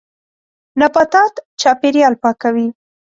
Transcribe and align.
نباتات 0.79 1.33
چاپېریال 1.61 2.13
پاکوي. 2.23 2.67